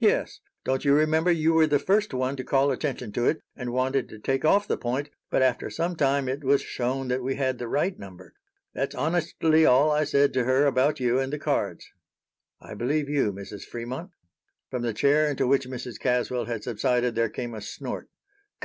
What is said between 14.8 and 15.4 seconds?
the chair